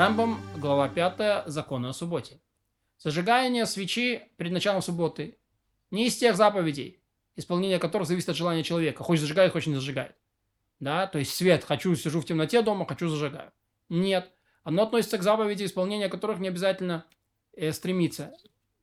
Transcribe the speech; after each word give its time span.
Рамбам, 0.00 0.40
глава 0.56 0.88
5, 0.88 1.42
законы 1.44 1.88
о 1.88 1.92
субботе. 1.92 2.40
Зажигание 2.96 3.66
свечи 3.66 4.22
перед 4.38 4.50
началом 4.50 4.80
субботы 4.80 5.36
не 5.90 6.06
из 6.06 6.16
тех 6.16 6.36
заповедей, 6.36 7.02
исполнение 7.36 7.78
которых 7.78 8.08
зависит 8.08 8.30
от 8.30 8.36
желания 8.36 8.62
человека. 8.62 9.04
Хочет 9.04 9.20
зажигает, 9.20 9.52
хочет 9.52 9.66
не 9.66 9.74
зажигает. 9.74 10.16
Да, 10.78 11.06
то 11.06 11.18
есть 11.18 11.34
свет, 11.34 11.64
хочу, 11.64 11.94
сижу 11.96 12.22
в 12.22 12.24
темноте 12.24 12.62
дома, 12.62 12.86
хочу, 12.86 13.08
зажигаю. 13.08 13.52
Нет. 13.90 14.32
Оно 14.64 14.84
относится 14.84 15.18
к 15.18 15.22
заповеди, 15.22 15.66
исполнения 15.66 16.08
которых 16.08 16.38
не 16.38 16.48
обязательно 16.48 17.04
э, 17.52 17.70
стремиться. 17.70 18.32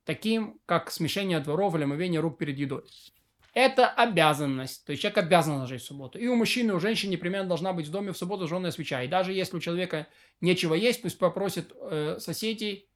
Таким, 0.06 0.60
как 0.68 0.92
смешение 0.92 1.40
дворов 1.40 1.74
или 1.74 1.86
омовение 1.86 2.20
рук 2.20 2.38
перед 2.38 2.60
едой. 2.60 2.84
Это 3.58 3.90
обязанность. 3.90 4.86
То 4.86 4.92
есть 4.92 5.02
человек 5.02 5.18
обязан 5.18 5.60
зажечь 5.60 5.82
в 5.82 5.86
субботу. 5.86 6.20
И 6.20 6.28
у 6.28 6.36
мужчины, 6.36 6.74
и 6.74 6.76
у 6.76 6.80
женщины 6.80 7.14
непременно 7.14 7.48
должна 7.48 7.74
быть 7.74 7.88
в 7.88 7.92
доме 7.92 8.12
в 8.12 8.18
субботу 8.18 8.42
зажженная 8.42 8.70
свеча. 8.70 9.02
И 9.02 9.08
даже 9.08 9.34
если 9.34 9.58
у 9.58 9.60
человека 9.60 10.06
нечего 10.42 10.76
есть, 10.76 11.02
пусть 11.02 11.18
попросит 11.18 11.74
э, 11.82 12.18
соседей, 12.20 12.88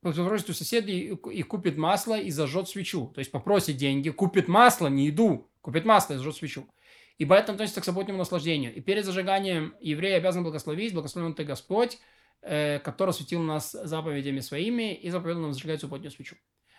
попросит 0.00 0.50
у 0.50 0.52
соседей 0.52 1.08
и, 1.08 1.38
и 1.38 1.42
купит 1.42 1.76
масло 1.76 2.16
и 2.16 2.30
зажжет 2.30 2.68
свечу. 2.68 3.08
То 3.08 3.18
есть 3.18 3.32
попросит 3.32 3.76
деньги, 3.76 4.10
купит 4.10 4.46
масло, 4.46 4.86
не 4.86 5.06
еду, 5.06 5.50
купит 5.60 5.84
масло 5.84 6.14
и 6.14 6.18
зажжет 6.18 6.36
свечу. 6.36 6.68
И 7.16 7.24
поэтому 7.24 7.56
относится 7.56 7.80
к 7.80 7.84
субботнему 7.84 8.18
наслаждению. 8.18 8.72
И 8.72 8.80
перед 8.80 9.04
зажиганием 9.04 9.74
еврей 9.80 10.16
обязан 10.16 10.44
благословить, 10.44 10.94
благословен 10.94 11.34
ты 11.34 11.42
Господь, 11.42 11.98
э, 12.42 12.78
который 12.78 13.12
светил 13.12 13.42
нас 13.42 13.72
заповедями 13.72 14.38
своими 14.38 14.94
и 14.94 15.10
заповедал 15.10 15.42
нам 15.42 15.52
зажигать 15.52 15.80
субботнюю 15.80 16.12
свечу. 16.12 16.36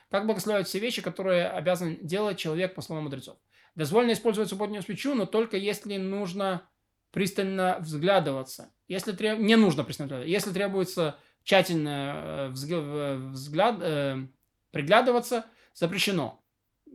Как 0.10 0.26
благословляют 0.26 0.68
все 0.68 0.80
вещи, 0.80 1.02
которые 1.02 1.48
обязан 1.48 1.98
делать 2.02 2.38
человек 2.38 2.74
по 2.76 2.82
словам 2.82 3.06
мудрецов. 3.06 3.38
Дозволено 3.76 4.14
использовать 4.14 4.50
субботнюю 4.50 4.82
свечу, 4.82 5.14
но 5.14 5.26
только 5.26 5.58
если 5.58 5.98
нужно 5.98 6.68
пристально 7.12 7.78
взглядываться. 7.80 8.74
Если 8.88 9.12
треб... 9.12 9.40
Не 9.40 9.56
нужно 9.56 9.84
пристально 9.84 10.08
взглядываться. 10.08 10.32
Если 10.32 10.52
требуется 10.52 11.20
тщательно 11.44 12.50
э, 12.50 12.50
взгляд... 12.50 13.78
Э, 13.82 14.28
приглядываться, 14.72 15.46
запрещено 15.74 16.44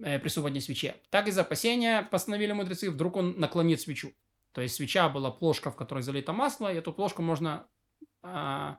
э, 0.02 0.18
при 0.18 0.28
субботней 0.28 0.60
свече. 0.60 0.96
Так 1.10 1.28
из 1.28 1.38
опасения 1.38 2.02
постановили 2.02 2.52
мудрецы, 2.52 2.90
вдруг 2.90 3.16
он 3.16 3.38
наклонит 3.38 3.80
свечу. 3.80 4.12
То 4.52 4.60
есть 4.60 4.76
свеча 4.76 5.08
была 5.08 5.30
плошка, 5.30 5.70
в 5.70 5.76
которой 5.76 6.02
залито 6.02 6.32
масло, 6.32 6.72
и 6.72 6.76
эту 6.76 6.92
плошку 6.92 7.22
можно 7.22 7.66
а, 8.22 8.78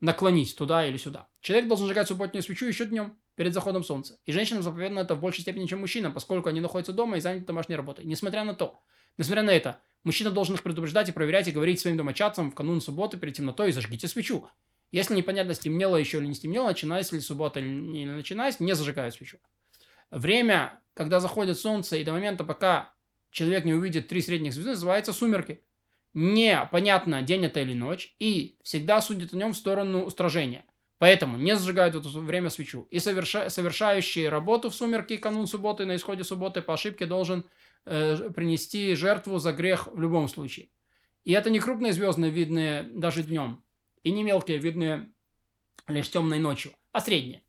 наклонить 0.00 0.54
туда 0.56 0.86
или 0.86 0.98
сюда. 0.98 1.28
Человек 1.40 1.68
должен 1.68 1.86
сжигать 1.86 2.08
субботнюю 2.08 2.42
свечу 2.42 2.66
еще 2.66 2.84
днем 2.84 3.18
перед 3.38 3.54
заходом 3.54 3.84
солнца. 3.84 4.18
И 4.26 4.32
женщинам 4.32 4.64
заповедано 4.64 4.98
это 4.98 5.14
в 5.14 5.20
большей 5.20 5.42
степени, 5.42 5.66
чем 5.66 5.78
мужчинам, 5.78 6.12
поскольку 6.12 6.48
они 6.48 6.60
находятся 6.60 6.92
дома 6.92 7.18
и 7.18 7.20
заняты 7.20 7.46
домашней 7.46 7.76
работой. 7.76 8.04
Несмотря 8.04 8.42
на 8.42 8.52
то, 8.52 8.82
несмотря 9.16 9.44
на 9.44 9.50
это, 9.50 9.80
мужчина 10.02 10.32
должен 10.32 10.56
их 10.56 10.62
предупреждать 10.64 11.08
и 11.08 11.12
проверять 11.12 11.46
и 11.46 11.52
говорить 11.52 11.78
своим 11.78 11.96
домочадцам 11.96 12.50
в 12.50 12.56
канун 12.56 12.80
субботы 12.80 13.16
перед 13.16 13.36
темнотой 13.36 13.70
зажгите 13.70 14.08
свечу. 14.08 14.48
Если 14.90 15.14
непонятно, 15.14 15.54
стемнело 15.54 15.94
еще 15.96 16.18
или 16.18 16.26
не 16.26 16.34
стемнело, 16.34 16.66
начинается 16.66 17.14
ли 17.14 17.20
суббота 17.20 17.60
или 17.60 17.68
не 17.68 18.06
начинается, 18.06 18.64
не 18.64 18.74
зажигают 18.74 19.14
свечу. 19.14 19.38
Время, 20.10 20.80
когда 20.94 21.20
заходит 21.20 21.60
солнце, 21.60 21.98
и 21.98 22.04
до 22.04 22.10
момента, 22.10 22.42
пока 22.42 22.92
человек 23.30 23.64
не 23.64 23.72
увидит 23.72 24.08
три 24.08 24.20
средних 24.20 24.52
звезды, 24.52 24.72
называется 24.72 25.12
сумерки. 25.12 25.62
Непонятно, 26.12 27.22
день 27.22 27.44
это 27.44 27.60
или 27.60 27.74
ночь, 27.74 28.16
и 28.18 28.58
всегда 28.64 29.00
судят 29.00 29.32
о 29.32 29.36
нем 29.36 29.52
в 29.52 29.56
сторону 29.56 30.02
устражения. 30.02 30.64
Поэтому 30.98 31.36
не 31.36 31.56
зажигают 31.56 31.94
в 31.94 32.00
это 32.00 32.08
время 32.18 32.50
свечу. 32.50 32.88
И 32.90 32.98
соверша, 32.98 33.50
совершающий 33.50 34.28
работу 34.28 34.68
в 34.68 34.74
сумерки 34.74 35.16
канун 35.16 35.46
субботы 35.46 35.84
на 35.84 35.96
исходе 35.96 36.24
субботы 36.24 36.60
по 36.60 36.74
ошибке 36.74 37.06
должен 37.06 37.44
э, 37.84 38.30
принести 38.30 38.94
жертву 38.94 39.38
за 39.38 39.52
грех 39.52 39.86
в 39.86 40.00
любом 40.00 40.28
случае. 40.28 40.70
И 41.24 41.32
это 41.32 41.50
не 41.50 41.60
крупные 41.60 41.92
звездные, 41.92 42.30
видные 42.30 42.82
даже 42.82 43.22
днем, 43.22 43.62
и 44.02 44.10
не 44.10 44.24
мелкие, 44.24 44.58
видные 44.58 45.12
лишь 45.86 46.10
темной 46.10 46.38
ночью, 46.38 46.72
а 46.92 47.00
средние. 47.00 47.42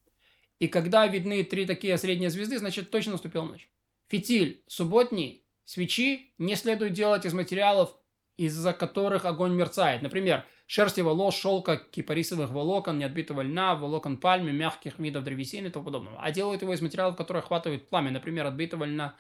И 0.59 0.67
когда 0.67 1.07
видны 1.07 1.44
три 1.44 1.66
такие 1.66 1.97
средние 1.97 2.29
звезды, 2.29 2.59
значит 2.59 2.91
точно 2.91 3.13
наступила 3.13 3.46
ночь. 3.46 3.69
Фитиль 4.09 4.63
субботний 4.68 5.46
свечи 5.63 6.34
не 6.38 6.56
следует 6.56 6.94
делать 6.94 7.25
из 7.25 7.34
материалов, 7.34 7.96
из-за 8.38 8.73
которых 8.73 9.25
огонь 9.25 9.53
мерцает. 9.53 10.02
Например, 10.02 10.46
шерсти 10.69 11.02
волос, 11.02 11.35
шелка, 11.35 11.78
кипарисовых 11.78 12.52
волокон, 12.52 13.00
неотбитого 13.00 13.41
льна, 13.41 13.74
волокон 13.74 14.18
пальмы, 14.18 14.52
мягких 14.52 15.00
видов 15.00 15.24
древесины 15.24 15.68
и 15.68 15.69
тому 15.72 15.85
подобного. 15.85 16.22
А 16.22 16.31
делают 16.31 16.62
его 16.62 16.72
из 16.75 16.81
материалов, 16.81 17.16
которые 17.16 17.41
охватывают 17.41 17.90
пламя, 17.90 18.12
например, 18.12 18.46
отбитого 18.46 18.84
льна, 18.84 19.16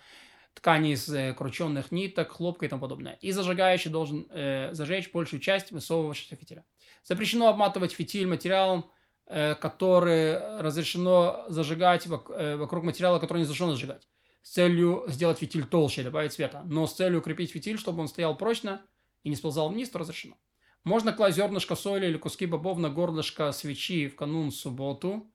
ткани 0.53 0.93
из 0.93 1.09
э, 1.09 1.33
крученных 1.33 1.91
ниток, 1.91 2.33
хлопка 2.33 2.67
и 2.67 2.69
тому 2.69 2.83
подобное. 2.83 3.17
И 3.21 3.31
зажигающий 3.31 3.89
должен 3.89 4.27
э, 4.29 4.69
зажечь 4.73 5.11
большую 5.11 5.39
часть 5.39 5.71
высовывающегося 5.71 6.35
фитиля. 6.35 6.65
Запрещено 7.03 7.47
обматывать 7.47 7.93
фитиль 7.93 8.27
материалом, 8.27 8.85
э, 9.25 9.55
который 9.55 10.59
разрешено 10.59 11.45
зажигать 11.47 12.05
вок, 12.05 12.29
э, 12.29 12.57
вокруг 12.57 12.83
материала, 12.83 13.17
который 13.17 13.39
не 13.39 13.43
разрешено 13.45 13.71
зажигать. 13.71 14.07
С 14.43 14.51
целью 14.51 15.05
сделать 15.07 15.39
фитиль 15.39 15.65
толще, 15.65 16.03
добавить 16.03 16.33
света. 16.33 16.61
Но 16.65 16.85
с 16.85 16.93
целью 16.93 17.21
укрепить 17.21 17.51
фитиль, 17.51 17.79
чтобы 17.79 18.01
он 18.01 18.07
стоял 18.07 18.37
прочно 18.37 18.83
и 19.23 19.29
не 19.29 19.35
сползал 19.35 19.69
вниз, 19.69 19.89
то 19.89 19.97
разрешено. 19.97 20.37
Можно 20.83 21.13
класть 21.13 21.35
зернышко 21.35 21.75
соли 21.75 22.07
или 22.07 22.17
куски 22.17 22.45
бобов 22.45 22.77
на 22.77 22.89
горлышко 22.89 23.51
свечи 23.51 24.07
в 24.07 24.15
канун 24.15 24.51
субботу, 24.51 25.31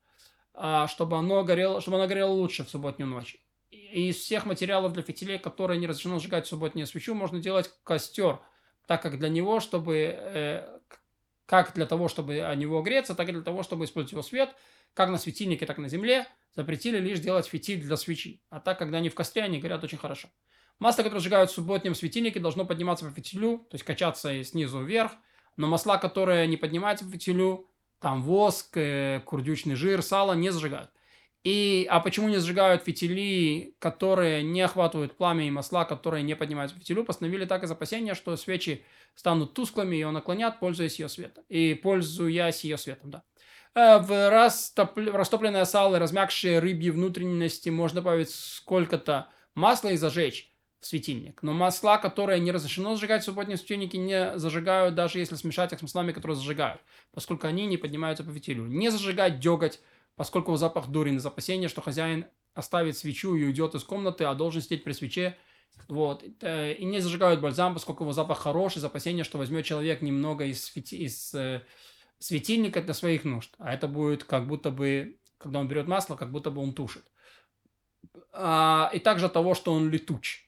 а, 0.54 0.86
чтобы 0.88 1.18
оно 1.18 1.44
горело, 1.44 1.80
чтобы 1.80 1.98
оно 1.98 2.06
горело 2.06 2.30
лучше 2.30 2.64
в 2.64 2.70
субботнюю 2.70 3.08
ночь. 3.08 3.36
И 3.70 4.08
из 4.08 4.16
всех 4.16 4.46
материалов 4.46 4.92
для 4.92 5.02
фитилей, 5.02 5.38
которые 5.38 5.78
не 5.78 5.86
разрешено 5.86 6.18
сжигать 6.18 6.46
в 6.46 6.48
субботнюю 6.48 6.86
свечу, 6.86 7.14
можно 7.14 7.40
делать 7.40 7.70
костер, 7.84 8.40
так 8.86 9.02
как 9.02 9.18
для 9.18 9.28
него, 9.28 9.60
чтобы 9.60 10.16
э, 10.16 10.78
как 11.46 11.74
для 11.74 11.86
того, 11.86 12.08
чтобы 12.08 12.40
о 12.40 12.54
него 12.54 12.82
греться, 12.82 13.14
так 13.14 13.28
и 13.28 13.32
для 13.32 13.42
того, 13.42 13.62
чтобы 13.62 13.84
использовать 13.84 14.12
его 14.12 14.22
свет, 14.22 14.54
как 14.94 15.10
на 15.10 15.18
светильнике, 15.18 15.66
так 15.66 15.78
и 15.78 15.82
на 15.82 15.88
земле, 15.88 16.26
запретили 16.54 16.98
лишь 16.98 17.20
делать 17.20 17.46
фитиль 17.46 17.80
для 17.80 17.96
свечи. 17.96 18.42
А 18.48 18.60
так, 18.60 18.78
когда 18.78 18.98
они 18.98 19.08
в 19.08 19.14
костре, 19.14 19.42
они 19.42 19.58
горят 19.58 19.82
очень 19.84 19.98
хорошо. 19.98 20.28
Масло, 20.78 21.02
которое 21.02 21.20
сжигают 21.20 21.50
в 21.50 21.54
субботнем 21.54 21.94
светильнике, 21.94 22.40
должно 22.40 22.64
подниматься 22.64 23.04
по 23.04 23.10
фитилю, 23.10 23.58
то 23.70 23.74
есть 23.74 23.84
качаться 23.84 24.42
снизу 24.44 24.82
вверх, 24.82 25.12
но 25.56 25.66
масла, 25.66 25.98
которые 25.98 26.46
не 26.46 26.56
поднимаются 26.56 27.04
по 27.04 27.12
фитилю, 27.12 27.68
там 28.00 28.22
воск, 28.22 28.76
э, 28.76 29.20
курдючный 29.24 29.74
жир, 29.74 30.02
сало, 30.02 30.34
не 30.34 30.50
зажигают. 30.50 30.90
И, 31.44 31.86
а 31.90 32.00
почему 32.00 32.28
не 32.28 32.38
зажигают 32.38 32.84
фитили, 32.84 33.76
которые 33.78 34.42
не 34.42 34.62
охватывают 34.62 35.16
пламя 35.16 35.46
и 35.46 35.50
масла, 35.50 35.84
которые 35.84 36.22
не 36.22 36.34
поднимаются 36.34 36.74
по 36.74 36.80
фитилю, 36.80 37.04
постановили 37.04 37.44
так 37.44 37.62
из 37.64 37.70
опасения, 37.70 38.14
что 38.14 38.34
свечи 38.36 38.84
станут 39.14 39.52
тусклыми, 39.52 39.94
ее 39.94 40.10
наклонят, 40.10 40.58
пользуясь 40.58 40.98
ее 40.98 41.10
светом. 41.10 41.44
И 41.50 41.74
пользуясь 41.74 42.64
ее 42.64 42.78
светом, 42.78 43.10
да. 43.10 43.22
Э, 43.74 43.98
в 43.98 44.30
растоп... 44.30 44.96
растопленное 44.96 45.66
сало, 45.66 45.98
размягшие 45.98 46.60
рыбьи 46.60 46.90
внутренности 46.90 47.68
можно 47.68 48.00
добавить 48.00 48.30
сколько-то 48.30 49.28
масла 49.54 49.90
и 49.90 49.96
зажечь 49.96 50.53
светильник. 50.84 51.42
Но 51.42 51.52
масла, 51.52 51.98
которые 51.98 52.40
не 52.40 52.52
разрешено 52.52 52.94
зажигать 52.94 53.22
в 53.22 53.24
субботние 53.24 53.56
светильники, 53.56 53.96
не 53.96 54.38
зажигают, 54.38 54.94
даже 54.94 55.18
если 55.18 55.36
смешать 55.36 55.72
их 55.72 55.78
с 55.78 55.82
маслами, 55.82 56.12
которые 56.12 56.36
зажигают, 56.36 56.80
поскольку 57.12 57.46
они 57.46 57.66
не 57.66 57.76
поднимаются 57.76 58.24
по 58.24 58.32
фитилю. 58.32 58.66
Не 58.66 58.90
зажигать 58.90 59.40
деготь, 59.40 59.80
поскольку 60.16 60.56
запах 60.56 60.88
дурен, 60.88 61.16
из 61.16 61.26
опасения, 61.26 61.68
что 61.68 61.80
хозяин 61.80 62.26
оставит 62.54 62.96
свечу 62.96 63.34
и 63.34 63.44
уйдет 63.44 63.74
из 63.74 63.82
комнаты, 63.84 64.24
а 64.24 64.34
должен 64.34 64.62
сидеть 64.62 64.84
при 64.84 64.92
свече. 64.92 65.36
Вот. 65.88 66.24
Э, 66.40 66.72
и 66.72 66.84
не 66.84 67.00
зажигают 67.00 67.40
бальзам, 67.40 67.74
поскольку 67.74 68.04
его 68.04 68.12
запах 68.12 68.38
хороший, 68.38 68.78
из 68.78 68.84
опасения, 68.84 69.24
что 69.24 69.38
возьмет 69.38 69.64
человек 69.64 70.02
немного 70.02 70.44
из, 70.44 70.66
фити... 70.66 70.94
из 70.94 71.34
э, 71.34 71.62
светильника 72.18 72.80
для 72.80 72.94
своих 72.94 73.24
нужд. 73.24 73.52
А 73.58 73.74
это 73.74 73.88
будет 73.88 74.24
как 74.24 74.46
будто 74.46 74.70
бы, 74.70 75.18
когда 75.38 75.58
он 75.58 75.68
берет 75.68 75.88
масло, 75.88 76.16
как 76.16 76.30
будто 76.30 76.50
бы 76.50 76.62
он 76.62 76.74
тушит. 76.74 77.04
А, 78.32 78.90
и 78.92 78.98
также 78.98 79.28
того, 79.28 79.54
что 79.54 79.72
он 79.72 79.90
летуч 79.90 80.44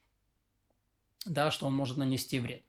да, 1.31 1.51
что 1.51 1.67
он 1.67 1.73
может 1.73 1.97
нанести 1.97 2.39
вред. 2.39 2.63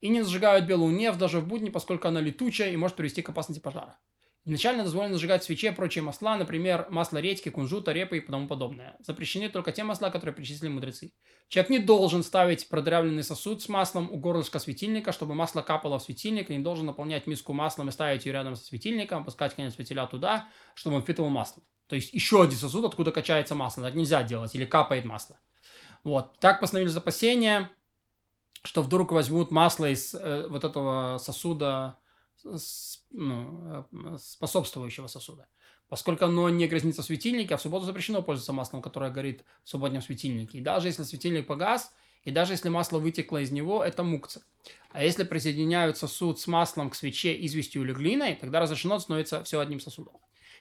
И 0.00 0.08
не 0.08 0.22
зажигают 0.22 0.66
белую 0.66 0.94
нефть 0.94 1.18
даже 1.18 1.40
в 1.40 1.46
будни, 1.46 1.70
поскольку 1.70 2.08
она 2.08 2.20
летучая 2.20 2.72
и 2.72 2.76
может 2.76 2.96
привести 2.96 3.22
к 3.22 3.28
опасности 3.28 3.60
пожара. 3.60 3.98
Изначально 4.46 4.84
дозволено 4.84 5.14
зажигать 5.14 5.44
свечи 5.44 5.66
и 5.66 5.70
прочие 5.70 6.02
масла, 6.02 6.34
например, 6.36 6.86
масло 6.88 7.18
редьки, 7.18 7.50
кунжута, 7.50 7.92
репы 7.92 8.16
и 8.16 8.20
тому 8.20 8.48
подобное. 8.48 8.96
Запрещены 9.00 9.50
только 9.50 9.70
те 9.70 9.84
масла, 9.84 10.08
которые 10.08 10.34
перечислили 10.34 10.70
мудрецы. 10.70 11.12
Человек 11.48 11.70
не 11.70 11.78
должен 11.78 12.22
ставить 12.22 12.66
продырявленный 12.68 13.22
сосуд 13.22 13.60
с 13.60 13.68
маслом 13.68 14.10
у 14.10 14.16
горлышка 14.16 14.58
светильника, 14.58 15.12
чтобы 15.12 15.34
масло 15.34 15.60
капало 15.60 15.98
в 15.98 16.02
светильник, 16.02 16.48
и 16.48 16.56
не 16.56 16.64
должен 16.64 16.86
наполнять 16.86 17.26
миску 17.26 17.52
маслом 17.52 17.90
и 17.90 17.92
ставить 17.92 18.24
ее 18.24 18.32
рядом 18.32 18.56
со 18.56 18.64
светильником, 18.64 19.22
опускать 19.22 19.54
конец 19.54 19.74
фитиля 19.74 20.06
туда, 20.06 20.48
чтобы 20.74 20.96
он 20.96 21.02
впитывал 21.02 21.28
масло. 21.28 21.62
То 21.86 21.96
есть 21.96 22.14
еще 22.14 22.42
один 22.42 22.56
сосуд, 22.56 22.86
откуда 22.86 23.12
качается 23.12 23.54
масло. 23.54 23.82
Так 23.82 23.94
нельзя 23.94 24.22
делать, 24.22 24.54
или 24.54 24.64
капает 24.64 25.04
масло. 25.04 25.38
Вот. 26.02 26.38
Так 26.38 26.60
постановили 26.60 26.88
запасения 26.88 27.70
что 28.62 28.82
вдруг 28.82 29.12
возьмут 29.12 29.50
масло 29.50 29.90
из 29.90 30.14
э, 30.14 30.46
вот 30.48 30.64
этого 30.64 31.18
сосуда, 31.18 31.98
с, 32.42 33.04
ну, 33.10 33.86
э, 33.92 34.18
способствующего 34.18 35.06
сосуда. 35.06 35.46
Поскольку 35.88 36.24
оно 36.24 36.48
не 36.50 36.68
грязнится 36.68 37.02
в 37.02 37.06
светильнике, 37.06 37.54
а 37.54 37.56
в 37.56 37.62
субботу 37.62 37.84
запрещено 37.84 38.22
пользоваться 38.22 38.52
маслом, 38.52 38.80
которое 38.80 39.10
горит 39.10 39.44
в 39.64 39.68
субботнем 39.68 40.02
светильнике. 40.02 40.58
И 40.58 40.60
даже 40.60 40.88
если 40.88 41.02
светильник 41.02 41.46
погас, 41.46 41.92
и 42.22 42.30
даже 42.30 42.52
если 42.52 42.68
масло 42.68 42.98
вытекло 42.98 43.38
из 43.38 43.50
него, 43.50 43.82
это 43.82 44.02
мукция. 44.02 44.42
А 44.90 45.02
если 45.02 45.24
присоединяют 45.24 45.96
сосуд 45.96 46.38
с 46.38 46.46
маслом 46.46 46.90
к 46.90 46.94
свече, 46.94 47.34
известью 47.46 47.82
или 47.82 47.92
глиной, 47.92 48.36
тогда 48.36 48.60
разрешено 48.60 48.98
становится 48.98 49.42
все 49.42 49.58
одним 49.58 49.80
сосудом. 49.80 50.18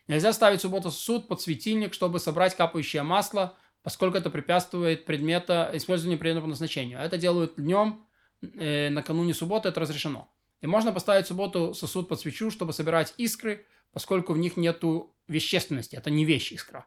Нельзя 0.08 0.34
ставить 0.34 0.62
субботу 0.62 0.90
сосуд 0.90 1.28
под 1.28 1.42
светильник, 1.42 1.94
чтобы 1.94 2.20
собрать 2.20 2.56
капающее 2.56 3.04
масло, 3.04 3.58
поскольку 3.90 4.18
это 4.20 4.30
препятствует 4.30 5.06
предмета, 5.06 5.72
использованию 5.74 6.20
предмета 6.20 6.42
по 6.42 6.48
назначению. 6.48 7.00
А 7.00 7.04
это 7.04 7.18
делают 7.18 7.56
днем, 7.56 8.06
э, 8.44 8.90
накануне 8.92 9.34
субботы, 9.34 9.70
это 9.70 9.80
разрешено. 9.80 10.30
И 10.62 10.68
можно 10.68 10.92
поставить 10.92 11.26
в 11.26 11.30
субботу 11.30 11.74
сосуд 11.74 12.08
под 12.08 12.20
свечу, 12.20 12.52
чтобы 12.52 12.72
собирать 12.72 13.16
искры, 13.18 13.66
поскольку 13.92 14.34
в 14.34 14.38
них 14.38 14.58
нет 14.58 14.84
вещественности, 15.28 15.96
это 15.96 16.12
не 16.12 16.24
вещь 16.24 16.52
искра. 16.52 16.86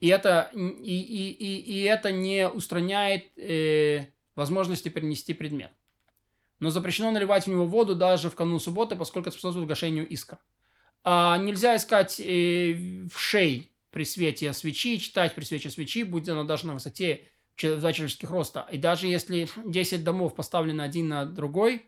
И 0.00 0.08
это, 0.08 0.50
и, 0.52 0.58
и, 0.58 1.30
и, 1.30 1.60
и 1.60 1.82
это 1.82 2.10
не 2.10 2.48
устраняет 2.48 3.26
э, 3.38 4.06
возможности 4.34 4.88
перенести 4.88 5.34
предмет. 5.34 5.70
Но 6.58 6.70
запрещено 6.70 7.12
наливать 7.12 7.44
в 7.44 7.46
него 7.46 7.64
воду 7.64 7.94
даже 7.94 8.28
в 8.28 8.34
канун 8.34 8.58
субботы, 8.58 8.96
поскольку 8.96 9.28
это 9.28 9.38
способствует 9.38 9.68
гашению 9.68 10.08
искр. 10.08 10.38
А 11.04 11.38
нельзя 11.38 11.76
искать 11.76 12.18
э, 12.18 12.74
в 13.08 13.20
шей 13.20 13.69
при 13.90 14.04
свете 14.04 14.52
свечи, 14.52 14.98
читать 14.98 15.34
при 15.34 15.44
свете 15.44 15.70
свечи, 15.70 16.02
будь 16.02 16.28
она 16.28 16.44
даже 16.44 16.66
на 16.66 16.74
высоте 16.74 17.28
два 17.60 17.92
человеческих 17.92 18.30
роста. 18.30 18.66
И 18.70 18.78
даже 18.78 19.06
если 19.06 19.48
10 19.64 20.04
домов 20.04 20.34
поставлены 20.34 20.82
один 20.82 21.08
на 21.08 21.26
другой, 21.26 21.86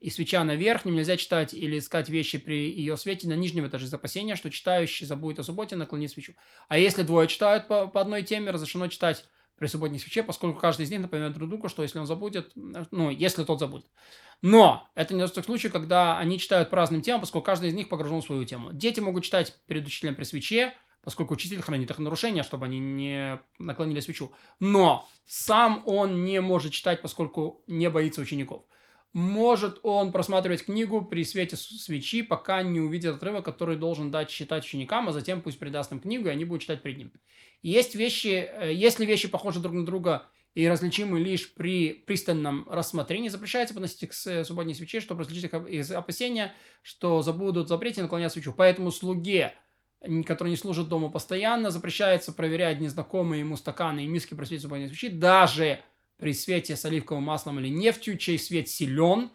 и 0.00 0.08
свеча 0.08 0.42
на 0.44 0.56
верхнем, 0.56 0.96
нельзя 0.96 1.18
читать 1.18 1.52
или 1.52 1.78
искать 1.78 2.08
вещи 2.08 2.38
при 2.38 2.70
ее 2.70 2.96
свете 2.96 3.28
на 3.28 3.34
нижнем 3.34 3.66
этаже 3.66 3.84
из 3.84 3.92
опасения, 3.92 4.34
что 4.34 4.50
читающий 4.50 5.06
забудет 5.06 5.40
о 5.40 5.42
субботе, 5.42 5.76
наклонит 5.76 6.10
свечу. 6.10 6.32
А 6.68 6.78
если 6.78 7.02
двое 7.02 7.28
читают 7.28 7.68
по, 7.68 7.86
по 7.86 8.00
одной 8.00 8.22
теме, 8.22 8.50
разрешено 8.50 8.88
читать 8.88 9.26
при 9.58 9.66
субботней 9.66 9.98
свече, 9.98 10.22
поскольку 10.22 10.58
каждый 10.58 10.86
из 10.86 10.90
них 10.90 11.00
напоминает 11.02 11.34
друг 11.34 11.50
другу, 11.50 11.68
что 11.68 11.82
если 11.82 11.98
он 11.98 12.06
забудет, 12.06 12.50
ну, 12.54 13.10
если 13.10 13.44
тот 13.44 13.60
забудет. 13.60 13.86
Но 14.40 14.88
это 14.94 15.12
не 15.12 15.28
тот 15.28 15.44
случай, 15.44 15.68
когда 15.68 16.18
они 16.18 16.38
читают 16.38 16.70
по 16.70 16.76
разным 16.76 17.02
темам, 17.02 17.20
поскольку 17.20 17.44
каждый 17.44 17.68
из 17.68 17.74
них 17.74 17.90
погружен 17.90 18.22
в 18.22 18.24
свою 18.24 18.46
тему. 18.46 18.72
Дети 18.72 19.00
могут 19.00 19.24
читать 19.24 19.54
перед 19.66 19.86
учителем 19.86 20.14
при 20.14 20.24
свече, 20.24 20.72
поскольку 21.02 21.34
учитель 21.34 21.62
хранит 21.62 21.90
их 21.90 21.98
нарушения, 21.98 22.42
чтобы 22.42 22.66
они 22.66 22.78
не 22.78 23.40
наклонили 23.58 24.00
свечу. 24.00 24.32
Но 24.58 25.08
сам 25.26 25.82
он 25.86 26.24
не 26.24 26.40
может 26.40 26.72
читать, 26.72 27.02
поскольку 27.02 27.62
не 27.66 27.88
боится 27.90 28.20
учеников. 28.20 28.64
Может 29.12 29.80
он 29.82 30.12
просматривать 30.12 30.66
книгу 30.66 31.02
при 31.04 31.24
свете 31.24 31.56
свечи, 31.56 32.22
пока 32.22 32.62
не 32.62 32.78
увидит 32.78 33.16
отрывок, 33.16 33.44
который 33.44 33.76
должен 33.76 34.12
дать 34.12 34.28
читать 34.28 34.64
ученикам, 34.64 35.08
а 35.08 35.12
затем 35.12 35.42
пусть 35.42 35.58
придаст 35.58 35.90
им 35.90 35.98
книгу, 35.98 36.28
и 36.28 36.30
они 36.30 36.44
будут 36.44 36.62
читать 36.62 36.82
перед 36.82 36.98
ним. 36.98 37.12
Есть 37.62 37.96
вещи, 37.96 38.48
э, 38.52 38.72
если 38.72 39.04
вещи 39.04 39.26
похожи 39.26 39.58
друг 39.58 39.74
на 39.74 39.84
друга 39.84 40.28
и 40.54 40.68
различимы 40.68 41.18
лишь 41.18 41.52
при 41.54 41.92
пристальном 41.92 42.68
рассмотрении, 42.68 43.28
запрещается 43.28 43.74
подносить 43.74 44.04
их 44.04 44.10
к 44.10 44.44
субботней 44.44 44.74
свече, 44.74 45.00
чтобы 45.00 45.22
различить 45.22 45.44
их 45.44 45.54
из 45.68 45.90
опасения, 45.90 46.54
что 46.82 47.22
забудут 47.22 47.68
запретить 47.68 47.98
и 47.98 48.02
наклонять 48.02 48.32
свечу. 48.32 48.52
Поэтому 48.52 48.92
слуге, 48.92 49.54
который 50.26 50.48
не 50.48 50.56
служит 50.56 50.88
дому 50.88 51.10
постоянно, 51.10 51.70
запрещается 51.70 52.32
проверять 52.32 52.80
незнакомые 52.80 53.40
ему 53.40 53.56
стаканы 53.56 54.04
и 54.04 54.08
миски 54.08 54.34
при 54.34 54.44
свете 54.44 54.62
субботней 54.62 54.88
свечи, 54.88 55.08
даже 55.08 55.80
при 56.16 56.32
свете 56.32 56.76
с 56.76 56.84
оливковым 56.84 57.24
маслом 57.24 57.60
или 57.60 57.68
нефтью, 57.68 58.16
чей 58.16 58.38
свет 58.38 58.68
силен. 58.68 59.30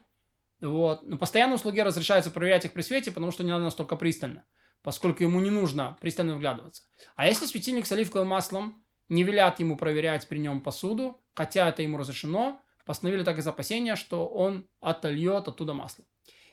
Вот. 0.61 1.03
Но 1.03 1.17
постоянно 1.17 1.57
слуге 1.57 1.83
разрешается 1.83 2.31
проверять 2.31 2.65
их 2.65 2.73
при 2.73 2.81
свете, 2.81 3.11
потому 3.11 3.31
что 3.31 3.43
не 3.43 3.51
надо 3.51 3.65
настолько 3.65 3.95
пристально, 3.95 4.45
поскольку 4.81 5.23
ему 5.23 5.39
не 5.39 5.49
нужно 5.49 5.97
пристально 6.01 6.35
вглядываться. 6.35 6.83
А 7.15 7.27
если 7.27 7.45
светильник 7.45 7.85
с 7.85 7.91
оливковым 7.91 8.29
маслом 8.29 8.83
не 9.09 9.23
велят 9.23 9.59
ему 9.59 9.77
проверять 9.77 10.27
при 10.27 10.39
нем 10.39 10.61
посуду, 10.61 11.21
хотя 11.33 11.69
это 11.69 11.83
ему 11.83 11.97
разрешено, 11.97 12.61
постановили 12.85 13.23
так 13.23 13.37
из 13.37 13.47
опасения, 13.47 13.95
что 13.95 14.27
он 14.27 14.67
отольет 14.79 15.47
оттуда 15.47 15.73
масло. 15.73 16.05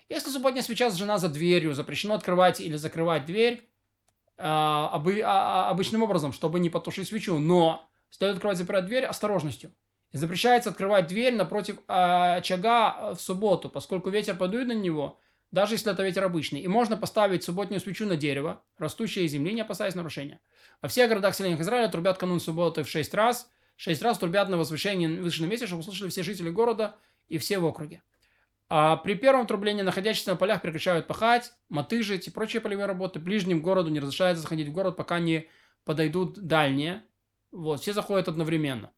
Если 0.09 0.31
субботняя 0.31 0.63
свеча 0.63 0.91
зажжена 0.91 1.17
за 1.19 1.29
дверью, 1.29 1.75
запрещено 1.75 2.15
открывать 2.15 2.61
или 2.61 2.77
закрывать 2.77 3.25
дверь 3.25 3.67
обычным 4.37 6.03
образом, 6.03 6.33
чтобы 6.33 6.59
не 6.61 6.71
потушить 6.71 7.09
свечу, 7.09 7.39
но 7.39 7.89
стоит 8.11 8.35
открывать 8.35 8.59
запирать 8.59 8.87
дверь 8.87 9.05
осторожностью. 9.05 9.73
И 10.13 10.19
запрещается 10.19 10.71
открывать 10.71 11.07
дверь 11.07 11.35
напротив 11.35 11.79
а, 11.89 12.35
очага 12.37 13.15
в 13.15 13.21
субботу, 13.21 13.71
поскольку 13.71 14.11
ветер 14.11 14.37
подует 14.37 14.69
на 14.69 14.73
него, 14.73 15.19
даже 15.51 15.75
если 15.75 15.91
это 15.91 16.03
ветер 16.03 16.25
обычный. 16.25 16.61
И 16.61 16.69
можно 16.69 16.99
поставить 16.99 17.45
субботнюю 17.45 17.81
свечу 17.81 18.05
на 18.07 18.17
дерево, 18.17 18.63
растущее 18.77 19.25
из 19.25 19.33
земли, 19.33 19.55
не 19.55 19.63
опасаясь 19.63 19.95
нарушения. 19.95 20.41
Во 20.83 20.89
всех 20.89 21.09
городах 21.09 21.35
селениях 21.35 21.61
Израиля 21.61 21.89
трубят 21.89 22.19
канун 22.19 22.41
субботы 22.41 22.85
в 22.85 22.91
шесть 22.91 23.15
раз. 23.15 23.51
Шесть 23.77 24.03
раз 24.03 24.19
трубят 24.19 24.49
на 24.51 24.59
возвышении 24.59 25.07
вышедшем 25.07 25.49
месте, 25.49 25.67
чтобы 25.67 25.81
услышали 25.81 26.11
все 26.11 26.23
жители 26.23 26.51
города 26.51 26.97
и 27.29 27.39
все 27.39 27.59
в 27.59 27.65
округе. 27.65 28.03
А 28.75 28.97
при 28.97 29.13
первом 29.13 29.47
трублении 29.47 29.83
находящиеся 29.83 30.31
на 30.31 30.37
полях 30.37 30.63
прекращают 30.63 31.07
пахать, 31.07 31.53
мотыжить 31.69 32.27
и 32.27 32.31
прочие 32.31 32.63
полевые 32.63 32.87
работы. 32.87 33.21
Ближним 33.21 33.61
городу 33.61 33.91
не 33.91 34.01
разрешается 34.01 34.41
заходить 34.41 34.69
в 34.69 34.73
город, 34.73 34.97
пока 34.97 35.19
не 35.19 35.47
подойдут 35.85 36.39
дальние. 36.39 37.03
Вот, 37.51 37.83
все 37.83 37.93
заходят 37.93 38.29
одновременно. 38.29 38.91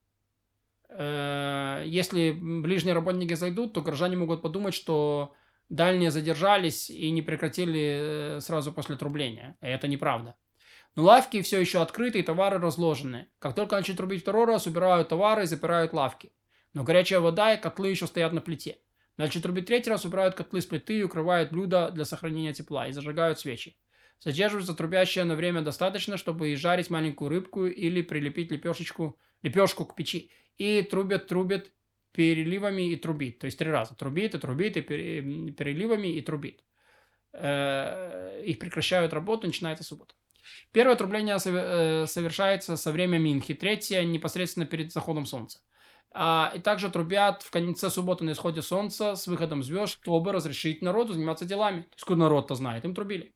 Э, 0.91 1.83
если 1.87 2.31
ближние 2.31 2.95
работники 2.95 3.35
зайдут, 3.35 3.73
то 3.73 3.83
горожане 3.83 4.17
могут 4.17 4.43
подумать, 4.43 4.75
что 4.75 5.35
дальние 5.69 6.13
задержались 6.13 6.89
и 6.89 7.11
не 7.11 7.23
прекратили 7.23 8.37
э, 8.37 8.41
сразу 8.43 8.73
после 8.73 8.95
трубления. 8.95 9.57
Это 9.61 9.89
неправда. 9.89 10.37
Но 10.95 11.03
лавки 11.03 11.43
все 11.43 11.59
еще 11.59 11.83
открыты 11.83 12.21
и 12.21 12.23
товары 12.23 12.61
разложены. 12.61 13.27
Как 13.41 13.57
только 13.57 13.75
начнут 13.75 13.97
трубить 13.97 14.23
второй 14.23 14.45
раз, 14.45 14.69
убирают 14.69 15.09
товары 15.09 15.43
и 15.43 15.47
запирают 15.47 15.93
лавки. 15.93 16.33
Но 16.75 16.85
горячая 16.85 17.19
вода 17.19 17.55
и 17.55 17.61
котлы 17.61 17.89
еще 17.89 18.07
стоят 18.07 18.33
на 18.33 18.41
плите. 18.41 18.79
Начнут 19.17 19.45
трубить 19.45 19.67
третий 19.67 19.91
раз, 19.91 20.05
убирают 20.05 20.35
котлы 20.35 20.61
с 20.61 20.67
плиты 20.67 20.99
и 20.99 21.03
укрывают 21.03 21.53
блюда 21.53 21.91
для 21.91 22.05
сохранения 22.05 22.53
тепла 22.53 22.89
и 22.89 22.93
зажигают 22.93 23.39
свечи. 23.39 23.77
Задерживается 24.21 24.75
трубящее 24.75 25.25
на 25.25 25.37
время 25.37 25.63
достаточно, 25.63 26.17
чтобы 26.17 26.51
и 26.51 26.57
жарить 26.57 26.91
маленькую 26.91 27.29
рыбку 27.29 27.67
или 27.67 28.03
прилепить 28.03 28.51
лепешечку, 28.51 29.19
лепешку 29.43 29.85
к 29.85 29.95
печи 29.95 30.31
и 30.57 30.83
трубят, 30.83 31.27
трубят 31.27 31.71
переливами 32.13 32.93
и 32.93 32.97
трубит. 32.97 33.39
То 33.39 33.47
есть 33.47 33.59
три 33.59 33.71
раза. 33.71 33.95
Трубит 33.95 34.35
и 34.35 34.39
трубит, 34.39 34.77
и 34.77 34.81
переливами 34.81 36.09
и 36.09 36.21
трубит. 36.23 36.65
Э, 37.33 38.41
их 38.45 38.59
прекращают 38.59 39.13
работу, 39.13 39.47
начинается 39.47 39.85
суббота. 39.85 40.15
Первое 40.73 40.97
трубление 40.97 41.37
э, 41.45 42.07
совершается 42.07 42.77
со 42.77 42.93
времени 42.93 43.23
Минхи, 43.23 43.55
третье 43.55 44.03
непосредственно 44.05 44.67
перед 44.67 44.93
заходом 44.93 45.27
солнца. 45.27 45.61
А, 46.17 46.53
и 46.55 46.61
также 46.61 46.91
трубят 46.91 47.43
в 47.43 47.51
конце 47.51 47.91
субботы 47.91 48.25
на 48.25 48.33
исходе 48.33 48.63
солнца 48.63 49.17
с 49.17 49.27
выходом 49.27 49.65
звезд, 49.65 49.99
чтобы 50.01 50.33
разрешить 50.33 50.81
народу 50.81 51.13
заниматься 51.13 51.45
делами. 51.45 51.89
То 52.07 52.15
народ-то 52.15 52.55
знает, 52.55 52.85
им 52.85 52.95
трубили. 52.95 53.35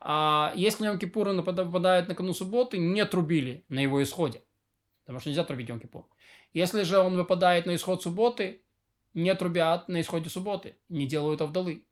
А 0.00 0.52
если 0.56 0.90
Йом-Кипур 0.90 1.32
нападает 1.32 2.08
на 2.08 2.16
кону 2.16 2.34
субботы, 2.34 2.78
не 2.78 3.04
трубили 3.04 3.64
на 3.68 3.78
его 3.78 4.02
исходе. 4.02 4.42
Потому 5.04 5.20
что 5.20 5.28
нельзя 5.28 5.44
трубить 5.44 5.68
Йом-Кипур. 5.68 6.04
Если 6.52 6.82
же 6.82 6.98
он 6.98 7.16
выпадает 7.16 7.66
на 7.66 7.76
исход 7.76 8.02
субботы, 8.02 8.64
не 9.14 9.32
трубят 9.36 9.88
на 9.88 10.00
исходе 10.00 10.28
субботы, 10.30 10.78
не 10.88 11.06
делают 11.06 11.40
авдалы. 11.40 11.86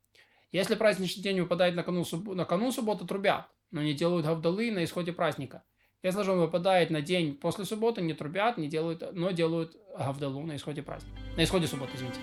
Если 0.51 0.75
праздничный 0.75 1.23
день 1.23 1.39
выпадает 1.39 1.75
на 1.75 1.83
канун, 1.83 2.03
суб... 2.03 2.35
на 2.35 2.43
канун 2.43 2.73
субботы, 2.73 3.05
трубят, 3.05 3.47
но 3.71 3.81
не 3.81 3.93
делают 3.93 4.25
авдалы 4.25 4.71
на 4.71 4.83
исходе 4.83 5.13
праздника. 5.13 5.63
Если 6.01 6.23
же 6.23 6.31
он 6.31 6.39
выпадает 6.39 6.91
на 6.91 7.01
день 7.01 7.35
после 7.35 7.65
субботы, 7.65 8.01
не 8.01 8.13
трубят, 8.13 8.57
не 8.57 8.69
делают, 8.69 9.03
но 9.11 9.31
делают 9.31 9.75
гавдалу 9.97 10.45
на 10.45 10.55
исходе 10.55 10.81
праздника. 10.81 11.19
На 11.35 11.43
исходе 11.43 11.67
субботы, 11.67 11.91
извините. 11.95 12.19